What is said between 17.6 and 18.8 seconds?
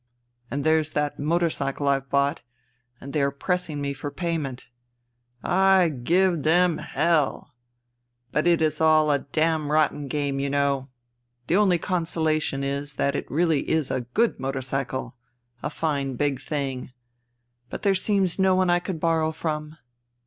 But there seems no one I